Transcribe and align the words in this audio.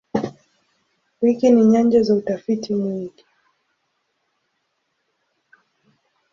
Wiki 1.21 1.49
ni 1.51 1.65
nyanja 1.65 2.01
za 2.03 2.15
utafiti 2.15 2.75
mwingi. 2.75 3.25